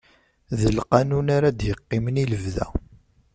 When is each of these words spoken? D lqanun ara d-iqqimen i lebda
D 0.59 0.61
lqanun 0.77 1.27
ara 1.37 1.49
d-iqqimen 1.51 2.21
i 2.23 2.25
lebda 2.31 2.67